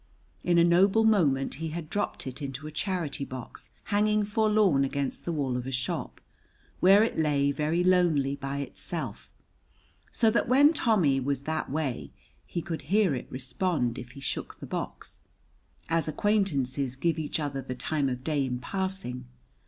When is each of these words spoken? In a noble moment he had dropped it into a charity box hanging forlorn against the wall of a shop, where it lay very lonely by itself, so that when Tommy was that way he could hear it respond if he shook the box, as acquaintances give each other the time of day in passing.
In 0.43 0.57
a 0.57 0.63
noble 0.63 1.03
moment 1.03 1.53
he 1.61 1.67
had 1.67 1.87
dropped 1.87 2.25
it 2.25 2.41
into 2.41 2.65
a 2.65 2.71
charity 2.71 3.23
box 3.23 3.69
hanging 3.93 4.23
forlorn 4.23 4.83
against 4.83 5.25
the 5.25 5.31
wall 5.31 5.55
of 5.55 5.67
a 5.67 5.71
shop, 5.71 6.19
where 6.79 7.03
it 7.03 7.19
lay 7.19 7.51
very 7.51 7.83
lonely 7.83 8.35
by 8.35 8.61
itself, 8.61 9.31
so 10.11 10.31
that 10.31 10.49
when 10.49 10.73
Tommy 10.73 11.19
was 11.19 11.43
that 11.43 11.69
way 11.69 12.09
he 12.47 12.63
could 12.63 12.81
hear 12.89 13.13
it 13.13 13.27
respond 13.29 13.99
if 13.99 14.13
he 14.13 14.19
shook 14.19 14.59
the 14.59 14.65
box, 14.65 15.21
as 15.87 16.07
acquaintances 16.07 16.95
give 16.95 17.19
each 17.19 17.39
other 17.39 17.61
the 17.61 17.75
time 17.75 18.09
of 18.09 18.23
day 18.23 18.43
in 18.43 18.57
passing. 18.57 19.25